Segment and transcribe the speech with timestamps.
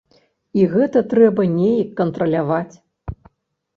[0.61, 2.75] І гэта трэба неяк кантраляваць.